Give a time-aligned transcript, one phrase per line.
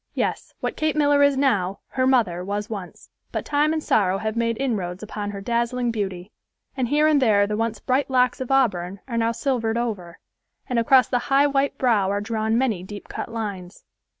[0.15, 4.35] Yes, what Kate Miller is now, her mother was once; but time and sorrow have
[4.35, 6.31] made inroads upon her dazzling beauty,
[6.75, 10.17] and here and there the once bright locks of auburn are now silvered over,
[10.67, 13.83] and across the high white brow are drawn many deep cut lines.